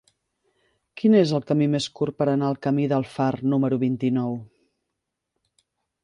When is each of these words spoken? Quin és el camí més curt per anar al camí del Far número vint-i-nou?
Quin 0.99 1.15
és 1.17 1.33
el 1.39 1.43
camí 1.49 1.67
més 1.73 1.85
curt 1.99 2.15
per 2.21 2.25
anar 2.31 2.47
al 2.47 2.57
camí 2.67 2.87
del 2.93 3.05
Far 3.17 3.27
número 3.53 3.79
vint-i-nou? 3.83 4.33